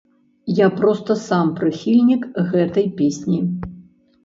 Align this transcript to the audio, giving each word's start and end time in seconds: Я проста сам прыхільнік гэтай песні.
Я 0.59 0.67
проста 0.79 1.17
сам 1.27 1.51
прыхільнік 1.61 2.27
гэтай 2.51 2.91
песні. 2.99 3.39